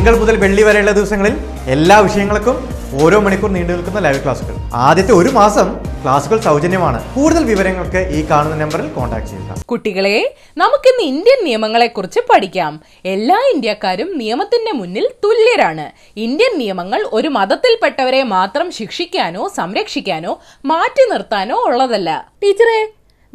തിങ്കൾ 0.00 0.18
മുതൽ 0.18 0.36
വെള്ളി 0.36 0.62
വരെയുള്ള 0.62 0.90
ദിവസങ്ങളിൽ 0.90 1.34
എല്ലാ 1.72 1.98
വിഷയങ്ങൾക്കും 1.98 2.56
ഓരോ 3.02 3.20
മണിക്കൂർ 3.20 3.50
നീണ്ടു 3.52 3.72
നിൽക്കുന്ന 3.72 3.98
ലൈവ് 3.98 4.22
ക്ലാസുകൾ 4.22 4.54
ആദ്യത്തെ 4.74 5.12
ഒരു 5.12 5.28
മാസം 5.28 5.66
ക്ലാസുകൾ 6.02 6.40
സൗജന്യമാണ്. 6.40 7.14
കൂടുതൽ 7.14 7.44
വിവരങ്ങൾക്ക് 7.44 8.00
ഈ 8.16 8.20
കാണുന്ന 8.30 8.56
നമ്പറിൽ 8.56 8.88
കോൺടാക്ട് 8.88 9.26
ചെയ്യുക. 9.26 9.56
കുട്ടികളെ 9.62 10.34
നമുക്കിന്ന് 10.56 11.02
ഇന്ത്യൻ 11.02 11.44
നിയമങ്ങളെ 11.44 11.86
കുറിച്ച് 11.86 12.20
പഠിക്കാം. 12.30 12.80
എല്ലാ 13.04 13.38
ഇന്ത്യക്കാരും 13.54 14.18
നിയമത്തിന്റെ 14.18 14.72
മുന്നിൽ 14.72 15.10
തുല്യരാണ്. 15.24 15.86
ഇന്ത്യൻ 16.16 16.58
നിയമങ്ങൾ 16.58 17.08
ഒരു 17.12 17.28
മതത്തിൽപ്പെട്ടവരെ 17.28 18.22
മാത്രം 18.22 18.70
ശിക്ഷിക്കാനോ 18.70 19.48
സംരക്ഷിക്കാനോ 19.56 20.40
മാറ്റി 20.64 21.12
നിർത്താനോ 21.12 21.58
ഉള്ളതല്ല. 21.66 22.30
ടീച്ചറെ 22.42 22.80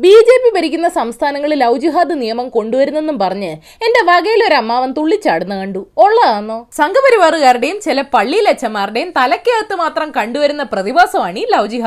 ബി 0.04 0.09
ജെ 0.27 0.36
പി 0.43 0.50
ഭരിക്കുന്ന 0.55 0.88
സംസ്ഥാനങ്ങളിൽ 0.98 1.57
ലവ് 1.61 1.78
ജിഹാദ് 1.84 2.16
നിയമം 2.21 2.48
കൊണ്ടുവരുന്നെന്നും 2.55 3.18
പറഞ്ഞ് 3.21 3.52
എന്റെ 3.86 4.02
വകയിൽ 4.10 4.41
ഒരു 4.48 4.55
അമ്മാവൻ 4.61 4.89
തുള്ളിച്ചാടുന്ന 4.98 5.54
കണ്ടു. 5.60 5.82
ഉള്ളതാണോ 6.05 6.57
സംഘപരിവാറുകാരുടെയും 6.79 7.78
ചില 7.86 8.02
പള്ളിയിലച്ചന്മാരുടെയും 8.16 9.10
തലക്കകത്ത് 9.18 9.75
മാത്രം 9.83 10.10
കണ്ടുവരുന്ന 10.18 10.64
പ്രതിഭാസമാണ് 10.74 11.39
ഈ 11.43 11.46
ലവ് 11.54 11.79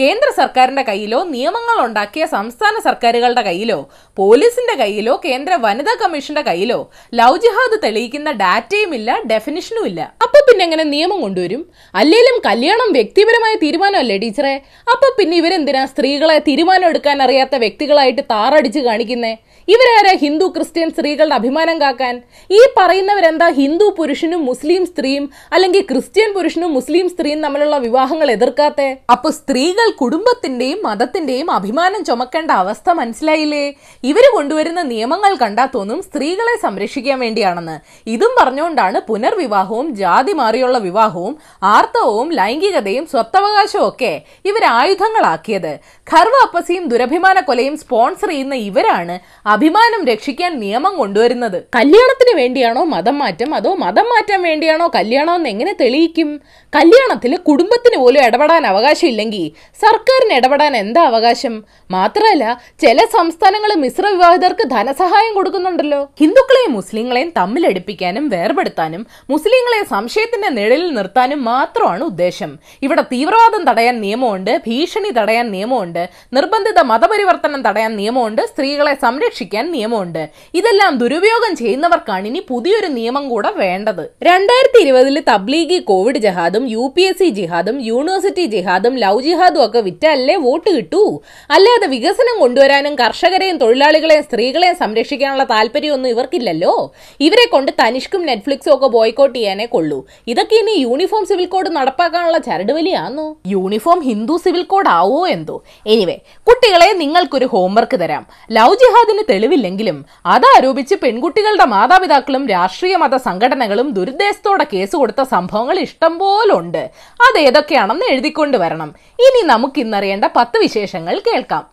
കേന്ദ്ര 0.00 0.28
സർക്കാരിന്റെ 0.40 0.84
കയ്യിലോ 0.90 1.20
നിയമങ്ങൾ 1.36 1.78
ഉണ്ടാക്കിയ 1.86 2.26
സംസ്ഥാന 2.34 2.74
സർക്കാരുകളുടെ 2.88 3.44
കയ്യിലോ 3.48 3.78
പോലീസിന്റെ 4.16 4.74
കയ്യിലോ 4.82 5.14
കേന്ദ്ര 5.24 5.54
വനിതാ 5.64 5.94
കമ്മീഷന്റെ 6.02 6.44
കയ്യിലോ 6.50 6.78
ലവ് 7.20 7.40
ജിഹാദ് 7.46 7.78
തെളിയിക്കുന്ന 7.86 8.30
ഡാറ്റയും 8.44 8.92
ഇല്ല 8.98 9.18
ഡെഫിനിഷനും 9.32 9.86
ഇല്ല. 9.92 10.00
അപ്പൊ 10.26 10.38
പിന്നെ 10.50 10.64
എങ്ങനെ 10.68 10.86
നിയമം 10.92 11.18
കൊണ്ടുവരും? 11.24 11.64
അല്ലെങ്കിലും 11.94 12.38
കല്യാണം 12.50 12.88
വ്യക്തിപരമായ 12.98 13.54
തീരുമാനമല്ലേ 13.64 14.18
ടീച്ചറെ? 14.26 14.54
അപ്പൊ 14.92 15.06
പിന്നെ 15.18 15.34
ഇവരെന്തിനാ 15.42 15.82
സ്ത്രീകളെ 15.94 16.38
തീരുമാനം 16.50 16.88
എടുക്കാൻ 16.92 17.16
അറിയാത്ത 17.38 17.56
വ്യക്തികളായിട്ട് 17.56 18.22
താറടിച്ച് 18.30 18.80
കാണിക്കുന്നേ? 18.80 19.32
ഇവരാരാ 19.68 20.12
ഹിന്ദു 20.22 20.46
ക്രിസ്ത്യൻ 20.56 20.88
സ്ത്രീകളുടെ 20.90 21.34
അഭിമാനം 21.34 21.76
കാക്കാൻ? 21.80 22.14
ഈ 22.50 22.60
പറയുന്നവരെന്താ 22.76 23.48
ഹിന്ദു 23.58 23.86
പുരുഷനും 23.98 24.40
മുസ്ലിം 24.44 24.82
സ്ത്രീയും 24.86 25.24
അല്ലെങ്കിൽ 25.52 25.82
ക്രിസ്ത്യൻ 25.90 26.28
പുരുഷനും 26.34 26.70
മുസ്ലിം 26.76 27.06
സ്ത്രീയും 27.08 27.40
തമ്മിലുള്ള 27.42 27.76
വിവാഹങ്ങൾ 27.78 28.30
എതിർക്കാത്തെ? 28.30 28.88
അപ്പൊ 29.10 29.30
സ്ത്രീകൾ 29.30 29.88
കുടുംബത്തിന്റെയും 30.00 30.80
മതത്തിന്റെയും 30.82 31.50
അഭിമാനം 31.50 32.02
ചുമക്കേണ്ട 32.04 32.50
അവസ്ഥ 32.62 32.90
മനസ്സിലായില്ലേ? 33.00 33.64
ഇവർ 34.04 34.26
കൊണ്ടുവരുന്ന 34.34 34.82
നിയമങ്ങൾ 34.92 35.34
കണ്ടാ 35.42 35.66
തോന്നും 35.74 36.00
സ്ത്രീകളെ 36.02 36.56
സംരക്ഷിക്കാൻ 36.62 37.18
വേണ്ടിയാണെന്ന്. 37.24 37.76
ഇതും 38.14 38.34
പറഞ്ഞുകൊണ്ടാണ് 38.40 39.00
പുനർവിവാഹവും 39.08 39.88
ജാതി 40.02 40.34
മാറിയുള്ള 40.42 40.78
വിവാഹവും 40.88 41.36
ആർത്തവവും 41.74 42.30
ലൈംഗികതയും 42.40 43.06
സ്വത്തവകാശവും 43.12 43.86
ഒക്കെ 43.88 44.12
ഇവർ 44.44 44.64
ആയുധങ്ങളാക്കിയത്. 44.80 45.72
ഖർവ 46.10 46.34
അപ്പസിയും 46.46 46.84
ദുരഭിമാന 46.88 47.27
കൊലയും 47.36 47.76
സ്പോൺസർ 47.78 48.28
ചെയ്യുന്ന 48.28 48.54
ഇവരാണ് 48.54 49.18
അഭിമാനം 49.46 50.04
രക്ഷിക്കാൻ 50.04 50.60
നിയമം 50.60 50.96
കൊണ്ടുവരുന്നത്. 50.96 51.62
കല്യാണത്തിന് 51.74 52.40
വേണ്ടിയാണോ 52.40 52.84
മതം 52.84 53.18
മാറ്റം? 53.18 53.54
അതോ 53.54 53.74
മതം 53.74 54.04
മാറ്റാൻ 54.04 54.42
വേണ്ടിയാണോ 54.42 54.90
കല്യാണം 54.94 55.34
എന്ന് 55.34 55.48
എങ്ങനെ 55.48 55.76
തെളിയിക്കും? 55.80 56.40
കല്യാണത്തിൽ 56.74 57.36
കുടുംബത്തിന് 57.36 58.00
പോലും 58.00 58.24
ഇടപെടാൻ 58.24 58.66
അവകാശം 58.66 59.08
ഇല്ലെങ്കിൽ 59.08 59.50
സർക്കാരിന് 59.80 60.34
ഇടപെടാൻ 60.34 60.76
എന്താ 60.76 61.02
അവകാശം? 61.02 61.64
മാത്രമല്ല 61.90 62.60
ചില 62.80 63.04
സംസ്ഥാനങ്ങൾ 63.04 63.74
മിശ്ര 63.74 64.06
വിവാഹിതർക്ക് 64.06 64.70
ധനസഹായം 64.70 65.34
കൊടുക്കുന്നുണ്ടല്ലോ. 65.34 66.12
ഹിന്ദുക്കളെയും 66.20 66.72
മുസ്ലിങ്ങളെയും 66.72 67.32
തമ്മിലടിപ്പിക്കാനും 67.36 68.28
വേർപെടുത്താനും 68.28 69.06
മുസ്ലിങ്ങളെ 69.30 69.84
സംശയത്തിന്റെ 69.84 70.48
നിഴലിൽ 70.48 70.94
നിർത്താനും 70.94 71.44
മാത്രമാണ് 71.44 72.04
ഉദ്ദേശം. 72.04 72.58
ഇവിടെ 72.82 73.02
തീവ്രവാദം 73.02 73.64
തടയാൻ 73.64 74.00
നിയമമുണ്ട് 74.00 74.60
ഭീഷണി 74.66 75.10
തടയാൻ 75.10 75.50
നിയമമുണ്ട് 75.50 76.08
നിർബന്ധിത 76.32 76.80
മതപരിവർത്തനം 77.18 77.62
തടയാൻ 77.62 77.92
നിയമമുണ്ട് 77.96 78.42
സ്ത്രീകളെ 78.42 78.92
സംരക്ഷിക്കാൻ 79.02 79.64
നിയമമുണ്ട്. 79.72 80.20
ഇതെല്ലാം 80.54 80.92
ദുരുപയോഗം 80.98 81.52
ചെയ്യുന്നവർക്കാണ് 81.56 82.26
ഇനി 82.26 82.40
പുതിയൊരു 82.48 82.88
നിയമം 82.98 83.24
കൂടെ 83.28 83.50
വേണ്ടത്. 83.62 84.02
രണ്ടായിരത്തി 84.22 84.78
ഇരുപതിൽ 84.84 85.16
തബ്ലീഗി 85.30 85.78
കോവിഡ് 85.78 86.20
ജഹാദും 86.26 86.64
യു 86.70 86.84
പി 86.96 87.02
എസ് 87.02 87.18
സി 87.18 87.28
ജിഹാദും 87.38 87.76
യൂണിവേഴ്സിറ്റി 87.88 88.44
ജിഹാദും 88.54 88.94
ലവ് 89.04 89.22
ജിഹാദും 89.22 89.62
ഒക്കെ 89.64 89.80
വിറ്റല്ലേ 89.88 90.36
വോട്ട് 90.36 90.70
കിട്ടൂ? 90.76 91.02
അല്ലാതെ 91.50 91.88
വികസനം 91.94 92.36
കൊണ്ടുവരാനും 92.40 92.94
കർഷകരെയും 93.02 93.58
തൊഴിലാളികളെയും 93.64 94.22
സ്ത്രീകളെയും 94.22 94.76
സംരക്ഷിക്കാനുള്ള 94.82 95.46
താല്പര്യമൊന്നും 95.54 96.12
ഇവർക്കില്ലല്ലോ. 96.14 96.74
ഇവരെ 97.20 97.46
കൊണ്ട് 97.48 97.72
തനിഷ്കും 97.82 98.24
നെറ്റ്ഫ്ലിക്സും 98.30 98.74
ഒക്കെ 98.74 98.90
ബോയ്ക്കോട്ട് 98.96 99.36
ചെയ്യാനേ 99.38 99.66
കൊള്ളൂ. 99.74 100.00
ഇതൊക്കെ 100.26 100.56
ഇനി 100.62 100.76
യൂണിഫോം 100.86 101.26
സിവിൽ 101.32 101.50
കോഡ് 101.56 101.72
നടപ്പാക്കാനുള്ള 101.78 102.38
ചരടുവലിയാന്നോ 102.48 103.28
യൂണിഫോം 103.56 104.00
ഹിന്ദു 104.08 104.36
സിവിൽ 104.44 104.62
കോഡ് 104.72 104.92
ആവോ 105.00 105.20
എന്തോ? 105.36 105.58
എനിവേ 105.86 106.16
കുട്ടികളെ 106.48 106.90
നിങ്ങൾക്കൊരു 107.08 107.46
ഹോംവർക്ക് 107.52 107.96
തരാം. 108.00 108.24
ലവ് 108.56 108.74
ജിഹാദിന് 108.82 109.22
തെളിവില്ലെങ്കിലും 109.30 109.98
അതാരോപിച്ച് 110.34 110.96
പെൺകുട്ടികളുടെ 111.02 111.66
മാതാപിതാക്കളും 111.74 112.44
രാഷ്ട്രീയ 112.54 112.96
മത 113.04 113.16
സംഘടനകളും 113.28 113.90
ദുരുദ്ദേശത്തോടെ 113.98 114.66
കേസ് 114.72 114.94
കൊടുത്ത 115.00 115.22
സംഭവങ്ങൾ 115.34 115.78
ഇഷ്ടം 115.86 116.14
പോലുണ്ട്. 116.22 116.82
അത് 117.26 117.38
ഏതൊക്കെയാണെന്ന് 117.46 118.06
എഴുതിക്കൊണ്ട് 118.12 118.56
വരണം. 118.64 118.92
ഇനി 119.26 119.42
നമുക്ക് 119.52 119.80
ഇന്നറിയേണ്ട 119.86 120.26
പത്ത് 120.38 120.58
വിശേഷങ്ങൾ 120.64 121.16
കേൾക്കാം. 121.28 121.64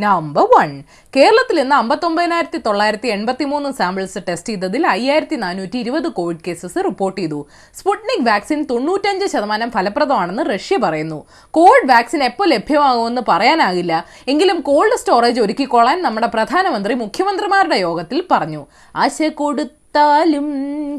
നമ്പർ 0.00 0.42
വൺ 0.42 0.82
കേരളത്തിൽ 1.16 1.60
ഇന്ന് 1.60 1.76
അമ്പത്തൊമ്പതിനായിരത്തി 1.76 2.58
തൊള്ളായിരത്തി 2.66 3.08
എൺപത്തി 3.08 3.44
മൂന്ന് 3.44 3.72
സാമ്പിൾസ് 3.72 4.18
ടെസ്റ്റ് 4.28 4.48
ചെയ്തതിൽ 4.48 4.86
അയ്യായിരത്തി 4.86 5.36
നാനൂറ്റി 5.36 5.78
ഇരുപത് 5.78 6.08
കോവിഡ് 6.08 6.36
കേസസ് 6.46 6.76
റിപ്പോർട്ട് 6.84 7.20
ചെയ്തു. 7.20 7.46
സ്പുട്നിക് 7.78 8.26
വാക്സിൻ 8.26 8.66
തൊണ്ണൂറ്റഞ്ച് 8.70 9.26
ശതമാനം 9.26 9.70
ഫലപ്രദമാണെന്ന് 9.70 10.42
റഷ്യ 10.54 10.76
പറയുന്നു. 10.76 11.26
കോവിഡ് 11.50 11.88
വാക്സിൻ 11.88 12.22
എപ്പോൾ 12.22 12.48
ലഭ്യമാകുമെന്ന് 12.48 13.22
പറയാനാകില്ല. 13.28 14.04
എങ്കിലും 14.28 14.60
കോൾഡ് 14.60 14.98
സ്റ്റോറേജ് 14.98 15.40
ഒരുക്കിക്കൊള്ളാൻ 15.40 16.02
നമ്മുടെ 16.02 16.26
പ്രധാനമന്ത്രി 16.26 16.94
മുഖ്യമന്ത്രിമാരുടെ 16.94 17.76
യോഗത്തിൽ 17.76 18.24
പറഞ്ഞു. 18.30 18.66
ആശ 18.96 19.22
കൊടുത്താലും 19.94 20.46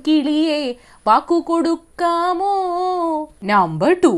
കിളിയെ 0.03 0.59
വാക്കു 1.07 1.37
കൊടുക്കാമോ? 1.47 2.51
നമ്പർ 3.51 3.91
ടു 4.03 4.11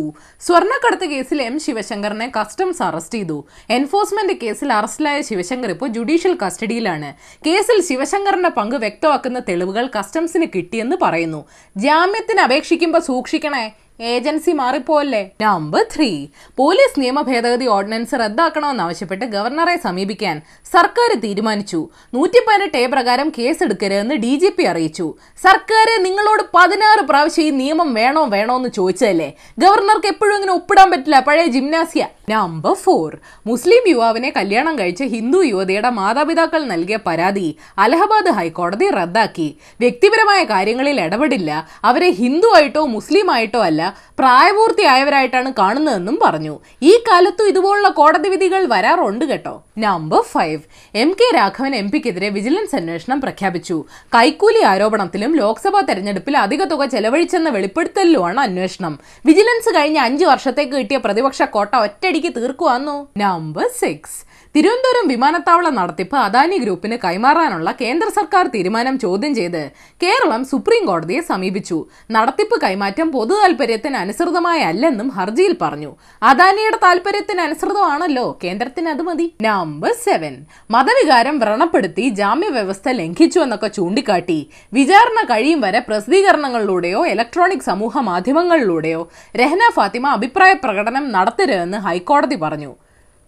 സ്വർണക്കടത്ത് 0.47 1.07
കേസിൽ 1.13 1.39
എം 1.47 1.55
ശിവശങ്കറിനെ 1.65 2.27
കസ്റ്റംസ് 2.37 2.81
അറസ്റ്റ് 2.87 3.17
ചെയ്തു. 3.17 3.37
എൻഫോഴ്സ്മെന്റ് 3.77 4.35
കേസിൽ 4.43 4.69
അറസ്റ്റിലായ 4.77 5.21
ശിവശങ്കർ 5.29 5.71
ഇപ്പോൾ 5.75 5.89
ജുഡീഷ്യൽ 5.97 6.35
കസ്റ്റഡിയിലാണ് 6.43 7.09
കേസിൽ 7.47 7.79
ശിവശങ്കറിന്റെ 7.89 8.51
പങ്ക് 8.59 8.77
വ്യക്തമാക്കുന്ന 8.85 9.41
തെളിവുകൾ 9.49 9.87
കസ്റ്റംസിന് 9.97 10.49
കിട്ടിയെന്ന് 10.55 10.99
പറയുന്നു. 11.05 11.41
ജാമ്യത്തിന് 11.85 12.43
അപേക്ഷിക്കുമ്പോൾ 12.47 13.03
സൂക്ഷിക്കണേ. 13.09 13.65
ഏജൻസി 13.99 14.51
മാറിപ്പോല്ലേ 14.51 15.29
നമ്പർ 15.41 15.85
ത്രീ 15.95 16.27
പോലീസ് 16.55 17.01
നിയമ 17.01 17.21
ഭേദഗതി 17.21 17.65
ഓർഡിനൻസ് 17.65 18.19
റദ്ദാക്കണമെന്നാവശ്യപ്പെട്ട് 18.19 19.25
ഗവർണറെ 19.25 19.77
സമീപിക്കാൻ 19.83 20.41
സർക്കാർ 20.73 21.19
തീരുമാനിച്ചു. 21.19 21.89
നൂറ്റി 22.13 22.39
പതിനെട്ട് 22.47 22.77
എ 22.77 22.85
പ്രകാരം 22.85 23.31
കേസെടുക്കരുതെന്ന് 23.39 24.15
ഡി 24.15 24.35
ജി 24.35 24.49
പി 24.49 24.63
അറിയിച്ചു. 24.63 25.13
സർക്കാർ 25.43 26.03
നിങ്ങളോട് 26.03 26.43
പതിനാറ് 26.55 26.99
പ്രാവശ്യം 26.99 27.43
ഈ 27.43 27.49
നിയമം 27.49 27.93
വേണോ 27.93 28.25
വേണോ 28.25 28.55
എന്ന് 28.55 28.69
ചോദിച്ചതല്ലേ? 28.69 29.33
ഗവർണർക്ക് 29.59 30.07
എപ്പോഴും 30.07 30.35
ഇങ്ങനെ 30.35 30.53
ഒപ്പിടാൻ 30.53 30.91
പറ്റില്ല. 30.91 31.19
പഴയ 31.19 31.45
ജിംനാസിയ. 31.45 32.05
നമ്പർ 32.29 32.73
ഫോർ 32.73 33.17
മുസ്ലിം 33.47 33.83
യുവാവിനെ 33.87 34.33
കല്യാണം 34.37 34.79
കഴിച്ച 34.79 35.03
ഹിന്ദു 35.03 35.43
യുവതിയുടെ 35.43 35.89
മാതാപിതാക്കൾ 35.89 36.63
നൽകിയ 36.63 36.97
പരാതി 37.07 37.57
അലഹബാദ് 37.77 38.29
ഹൈക്കോടതി 38.29 38.89
റദ്ദാക്കി. 38.89 39.57
വ്യക്തിപരമായ 39.79 40.43
കാര്യങ്ങളിൽ 40.43 41.01
ഇടപെടില്ല. 41.01 41.67
അവരെ 41.83 42.09
ഹിന്ദു 42.09 42.47
ആയിട്ടോ 42.55 42.85
മുസ്ലിം 42.85 43.31
ആയിട്ടോ 43.31 43.59
അല്ല. 43.59 43.86
പ്രായപൂർത്തിയായവരായിട്ടാണ് 44.19 45.53
കാണുന്നതെന്നും 45.59 46.19
പറഞ്ഞു. 46.25 46.59
ഈ 46.81 46.97
കാലത്തും 46.97 47.47
ഇതുപോലുള്ള 47.47 47.89
കോടതി 47.89 48.29
വിധികൾ 48.29 48.65
വരാറുണ്ട് 48.65 49.25
കേട്ടോ. 49.25 49.63
Number 49.77 50.21
five 50.21 50.61
M 50.95 51.09
K 51.19 51.35
Raghavan 51.35 51.75
M 51.75 51.91
പിക്കെതിരെ 51.91 52.29
വിജിലൻസ് 52.29 52.75
അന്വേഷണം 52.75 53.21
പ്രഖ്യാപിച്ചു. 53.21 53.85
കൈക്കൂലി 54.15 54.63
ആരോപണത്തിലും 54.63 55.35
ലോക്സഭാ 55.35 55.81
തെരഞ്ഞെടുപ്പിൽ 55.81 56.37
അധിക 56.37 56.63
തുക 56.63 56.85
ചെലവഴിച്ചെന്ന 56.85 57.49
വെളിപ്പെടുത്തലിലുമാണ് 57.49 58.39
അന്വേഷണം. 58.39 58.99
വിജിലൻസ് 59.25 59.75
കഴിഞ്ഞ 59.75 59.97
അഞ്ചു 59.97 60.25
വർഷത്തേക്ക് 60.25 60.73
കിട്ടിയ 60.73 60.97
പ്രതിപക്ഷ 60.97 61.41
കോട്ട 61.41 61.75
ഒറ്റയടിക്ക് 61.75 62.33
തീർക്കുവാന്നോ? 62.35 63.07
നമ്പർ 63.17 63.67
സിക്സ് 63.67 64.17
തിരുവനന്തപുരം 64.57 65.07
വിമാനത്താവള 65.11 65.67
നടത്തിപ്പ് 65.77 66.15
അദാനി 66.27 66.57
ഗ്രൂപ്പിന് 66.61 66.95
കൈമാറാനുള്ള 67.03 67.69
കേന്ദ്ര 67.81 68.07
സർക്കാർ 68.15 68.45
തീരുമാനം 68.53 68.95
ചോദ്യം 69.03 69.33
ചെയ്ത് 69.39 69.59
കേരളം 70.03 70.41
സുപ്രീം 70.51 70.83
കോടതിയെ 70.89 71.21
സമീപിച്ചു. 71.27 71.77
നടത്തിപ്പ് 72.15 72.57
കൈമാറ്റം 72.63 73.07
പൊതു 73.15 73.33
താൽപര്യത്തിന് 73.41 73.97
അനുസൃതമായല്ലെന്നും 74.03 75.09
ഹർജിയിൽ 75.17 75.53
പറഞ്ഞു. 75.63 75.91
അദാനിയുടെ 76.29 76.79
താൽപര്യത്തിന് 76.85 77.43
അനുസൃതമാണല്ലോ 77.47 78.25
കേന്ദ്രത്തിന് 78.45 78.89
അത് 78.93 79.03
മതി. 79.09 79.27
നമ്പർ 79.47 79.93
സെവൻ 80.07 80.33
മതവികാരം 80.77 81.37
വ്രണപ്പെടുത്തി 81.43 82.07
ജാമ്യ 82.21 82.49
വ്യവസ്ഥ 82.57 82.95
ലംഘിച്ചു 83.01 83.41
എന്നൊക്കെ 83.45 83.71
ചൂണ്ടിക്കാട്ടി. 83.77 84.39
വിചാരണ 84.79 85.27
കഴിയും 85.33 85.61
വരെ 85.67 85.83
പ്രസിദ്ധീകരണങ്ങളിലൂടെയോ 85.91 87.03
ഇലക്ട്രോണിക് 87.13 87.69
സമൂഹ 87.69 87.97
മാധ്യമങ്ങളിലൂടെയോ 88.09 89.03
രഹന 89.43 89.71
ഫാത്തിമ 89.77 90.07
അഭിപ്രായ 90.19 90.53
പ്രകടനം 90.65 91.07
നടത്തരുതെന്ന് 91.17 91.85
ഹൈക്കോടതി 91.87 92.39
പറഞ്ഞു. 92.47 92.73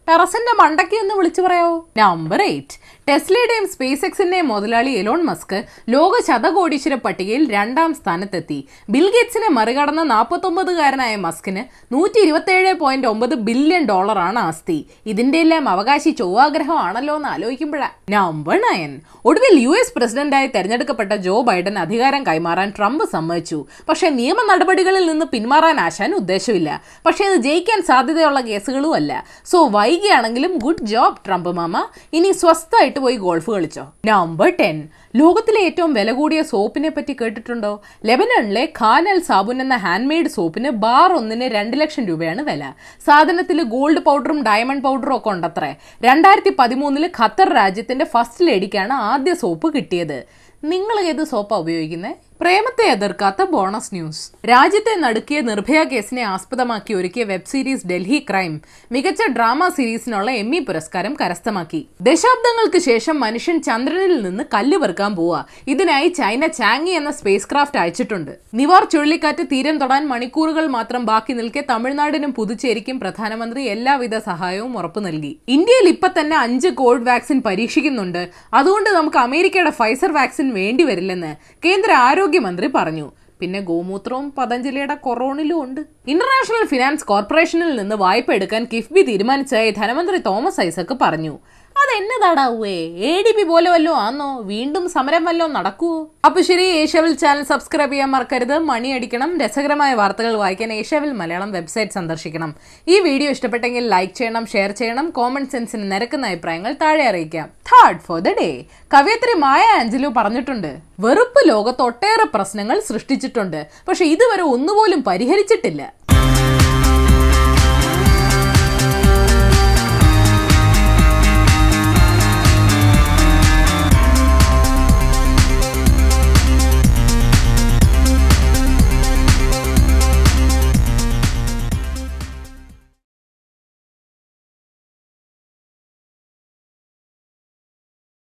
ടെറസിന്റെ 0.10 0.64
മണ്ടയ്ക്ക് 0.64 0.96
എന്ന് 0.96 1.16
വിളിച്ചു 1.16 1.42
പറയാവോ. 1.42 1.90
നമ്പർ 1.98 2.42
എയ്റ്റ് 2.42 2.76
ടെസ്ലയുടെയും 3.10 3.66
സ്പേസ് 3.74 4.06
എക്സിന്റെയും 4.08 4.48
മുതലാളി 4.48 4.92
എലോൺ 5.02 5.22
മസ്ക് 5.28 5.56
ലോക 5.94 6.14
ശതകോടീശ്വര 6.28 6.96
പട്ടികയിൽ 7.06 7.44
രണ്ടാം 7.54 7.92
സ്ഥാനത്തെത്തി. 8.00 8.58
ബിൽഗേറ്റ്സിനെ 8.94 9.50
മറികടന്ന 9.58 10.02
നാൽപ്പത്തൊമ്പതുകാരനായ 10.12 11.14
മസ്കിന് 11.24 11.62
നൂറ്റി 11.94 12.20
ഇരുപത്തേഴ് 12.26 12.74
പോയിന്റ് 12.82 13.08
ഒമ്പത് 13.12 13.34
ബില്യൺ 13.48 13.86
ഡോളറാണ് 13.92 14.40
ആസ്തി. 14.40 14.78
ഇതിന്റെ 15.14 15.40
എല്ലാം 15.46 15.70
അവകാശി 15.70 16.12
ചൊവ്വാഗ്രഹമാണല്ലോ 16.20 17.16
എന്ന് 17.20 17.30
ആലോചിക്കുമ്പോഴാ 17.30 17.90
നമ്പർ 18.16 18.60
നയൻ. 18.66 18.92
ഒടുവിൽ 19.30 19.56
യു 19.64 19.74
എസ് 19.80 19.94
പ്രസിഡന്റായി 19.98 20.50
തെരഞ്ഞെടുക്കപ്പെട്ട 20.56 21.12
ജോ 21.28 21.36
ബൈഡൻ 21.50 21.80
അധികാരം 21.86 22.22
കൈമാറാൻ 22.30 22.70
ട്രംപ് 22.78 23.06
സമ്മതിച്ചു. 23.16 23.60
പക്ഷേ 23.90 24.10
നിയമ 24.20 24.38
നടപടികളിൽ 24.52 25.06
നിന്ന് 25.12 25.28
പിന്മാറാൻ 25.34 25.80
ആശാൻ 25.88 26.14
ഉദ്ദേശമില്ല. 26.22 26.70
പക്ഷേ 27.08 27.26
അത് 27.32 27.38
ജയിക്കാൻ 27.48 27.82
സാധ്യതയുള്ള 27.90 28.42
കേസുകളും 28.52 28.94
അല്ല 29.00 29.12
സോ 29.54 29.60
വൈകിയാണെങ്കിലും 29.80 30.56
ഗുഡ് 30.68 30.88
ജോബ് 30.94 31.20
ട്രംപ് 31.28 31.52
മാമ. 31.62 31.76
ഇനി 32.20 32.32
സ്വസ്ഥമായിട്ട് 32.44 32.98
പോയി 33.00 33.16
ഗോൾഫ് 33.16 33.52
കളിച്ചോ? 33.52 33.84
നമ്പർ 34.06 34.50
ടെൻ 34.60 34.88
ലോകത്തിലെ 35.16 35.62
ഏറ്റവും 35.62 35.94
വില 35.94 36.12
കൂടിയ 36.12 36.42
സോപ്പിനെ 36.42 36.90
പറ്റി 36.90 37.14
കേട്ടിട്ടുണ്ടോ? 37.22 37.82
ലെബനണിലെ 38.06 38.64
ഖാനൽ 38.80 39.20
സാബുൻ 39.20 39.62
എന്ന 39.62 39.76
ഹാൻഡ് 39.76 40.08
മെയ്ഡ് 40.08 40.28
സോപ്പിന് 40.28 40.70
ബാർ 40.70 41.14
ഒന്നിന് 41.14 41.44
രണ്ട് 41.44 41.78
ലക്ഷം 41.82 42.06
രൂപയാണ് 42.06 42.42
വില. 42.42 42.74
സാധനത്തിൽ 43.06 43.64
ഗോൾഡ് 43.64 44.00
പൗഡറും 44.00 44.44
ഡയമണ്ട് 44.44 44.84
പൗഡറും 44.84 45.16
ഒക്കെ 45.16 45.30
ഉണ്ടത്രേ. 45.30 45.72
രണ്ടായിരത്തി 46.04 46.54
പതിമൂന്നിൽ 46.60 47.10
ഖത്തർ 47.20 47.54
രാജ്യത്തിന്റെ 47.54 48.06
ഫസ്റ്റ് 48.06 48.48
ലേഡിക്കാണ് 48.48 48.94
ആദ്യ 48.94 49.34
സോപ്പ് 49.34 49.76
കിട്ടിയത്. 49.76 50.18
നിങ്ങൾ 50.64 51.00
ഏത് 51.06 51.24
സോപ്പാണ് 51.24 51.62
ഉപയോഗിക്കുന്നത് 51.62 52.29
പ്രേമത്തെ 52.42 52.84
എതിർക്കാത്ത 52.92 53.44
ബോണസ് 53.44 53.96
ന്യൂസ്. 53.96 54.22
രാജ്യത്തെ 54.50 54.96
നടുക്കിയ 55.00 55.42
നിർഭയ 55.42 55.84
കേസിനെ 55.84 56.22
ആസ്പദമാക്കി 56.22 56.94
ഒരുക്കിയ 56.94 57.24
വെബ് 57.24 57.50
സീരീസ് 57.50 57.88
ഡൽഹി 57.88 58.26
ക്രൈം 58.30 58.62
മികച്ച 58.92 59.22
ഡ്രാമ 59.30 59.68
സീരീസിനുള്ള 59.70 60.32
എമ്മി 60.32 60.60
പുരസ്കാരം 60.60 61.14
കരസ്ഥമാക്കി. 61.22 61.88
ദശാബ്ദങ്ങൾക്ക് 62.02 62.78
ശേഷം 62.78 63.20
മനുഷ്യൻ 63.20 63.62
ചന്ദ്രനിൽ 63.62 64.22
നിന്ന് 64.26 64.44
കല്ല് 64.54 64.78
വെറുക്കാൻ 64.78 65.16
പോവുക 65.16 65.48
ഇതിനായി 65.68 66.08
ചൈന 66.08 66.48
ചാങ്ങി 66.60 66.92
എന്ന 66.92 67.12
സ്പേസ് 67.12 67.48
ക്രാഫ്റ്റ് 67.52 67.80
അയച്ചിട്ടുണ്ട്. 67.80 68.32
നിവാർ 68.54 68.86
ചുഴലിക്കാറ്റ് 68.86 69.46
തീരം 69.52 69.78
തൊടാൻ 69.78 70.08
മണിക്കൂറുകൾ 70.08 70.68
മാത്രം 70.68 71.06
ബാക്കി 71.06 71.34
നിൽക്കെ 71.34 71.64
തമിഴ്നാടിനും 71.70 72.34
പുതുച്ചേരിക്കും 72.34 73.00
പ്രധാനമന്ത്രി 73.00 73.64
എല്ലാവിധ 73.64 74.18
സഹായവും 74.18 74.78
ഉറപ്പു 74.78 75.00
നൽകി. 75.00 75.40
ഇന്ത്യയിൽ 75.48 75.90
ഇപ്പൊ 75.90 76.08
തന്നെ 76.20 76.38
അഞ്ച് 76.38 76.68
കോവിഡ് 76.68 77.08
വാക്സിൻ 77.08 77.42
പരീക്ഷിക്കുന്നുണ്ട്. 77.42 78.30
അതുകൊണ്ട് 78.54 78.90
നമുക്ക് 78.90 79.18
അമേരിക്കയുടെ 79.18 79.70
ഫൈസർ 79.70 80.14
വാക്സിൻ 80.14 80.54
വേണ്ടിവരില്ലെന്ന് 80.54 81.36
കേന്ദ്ര 81.68 81.88
കേന്ദ്ര 81.90 81.92
ആരോഗ്യമന്ത്രി 82.30 82.68
പറഞ്ഞു. 82.76 83.06
പിന്നെ 83.42 83.60
ഗോമൂത്രവും 83.68 84.26
പതഞ്ജലിയുടെ 84.38 84.96
കൊറോണിലും 85.06 85.58
ഉണ്ട്. 85.66 85.80
ഇന്റർനാഷണൽ 86.14 86.64
ഫിനാൻസ് 86.72 87.06
കോർപ്പറേഷനിൽ 87.12 87.72
നിന്ന് 87.80 87.96
വായ്പ 88.02 88.30
എടുക്കാൻ 88.38 88.64
കിഫ്ബി 88.74 89.02
തീരുമാനിച്ചതായി 89.08 89.72
ധനമന്ത്രി 89.80 90.18
തോമസ് 90.28 90.60
ഐസക് 90.66 90.94
പറഞ്ഞു. 91.04 91.34
അതെന്നതാടാവേ 91.82 92.78
എ 93.10 93.24
ഡി 93.26 93.32
പി 93.38 93.44
പോലെ 93.44 93.70
വല്ലോ 93.72 93.94
ആന്നോ? 93.94 94.40
വീണ്ടും 94.52 94.90
സമരം 94.90 95.24
വല്ലോ 95.26 95.48
നടക്കുവോ 95.48 96.08
അപ്പൊ 96.26 96.42
ശരി 96.42 96.66
ഏഷ്യാവിൽ 96.80 97.14
ചാനൽ 97.14 97.44
സബ്സ്ക്രൈബ് 97.44 97.92
ചെയ്യാൻ 97.92 98.10
മറക്കരുത്. 98.12 98.58
മണിയടിക്കണം. 98.58 99.40
രസകരമായ 99.42 99.94
വാർത്തകൾ 99.94 100.34
വായിക്കാൻ 100.36 100.74
ഏഷ്യാവിൽ 100.74 101.12
മലയാളം 101.12 101.52
വെബ്സൈറ്റ് 101.52 101.92
സന്ദർശിക്കണം. 101.92 102.56
ഈ 102.88 103.00
വീഡിയോ 103.00 103.32
ഇഷ്ടപ്പെട്ടെങ്കിൽ 103.32 103.88
ലൈക്ക് 103.88 104.14
ചെയ്യണം 104.14 104.46
ഷെയർ 104.46 104.72
ചെയ്യണം 104.72 105.10
കോമൺ 105.10 105.46
സെൻസിന് 105.50 105.92
നിരക്കുന്ന 105.92 106.28
അഭിപ്രായങ്ങൾ 106.28 106.74
താഴെ 106.82 107.06
അറിയിക്കാം. 107.08 107.50
തേർഡ് 107.72 108.00
ഫോർ 108.00 108.20
ദ 108.20 108.34
ഡേ 108.42 108.50
കവയത്രി 108.94 109.34
മായ 109.34 109.64
ആഞ്ചലു 109.80 110.08
പറഞ്ഞിട്ടുണ്ട്. 110.18 110.72
വെറുപ്പ് 111.00 111.50
ലോകത്ത് 111.50 111.82
ഒട്ടേറെ 111.82 112.28
പ്രശ്നങ്ങൾ 112.36 112.80
സൃഷ്ടിച്ചിട്ടുണ്ട്. 112.80 113.68
പക്ഷെ 113.88 114.06
ഇതുവരെ 114.06 114.42
ഒന്നുപോലും 114.42 115.04
പരിഹരിച്ചിട്ടില്ല. 115.04 115.94